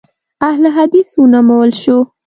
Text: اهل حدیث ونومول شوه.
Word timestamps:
اهل 0.49 0.63
حدیث 0.75 1.09
ونومول 1.19 1.71
شوه. 1.81 2.03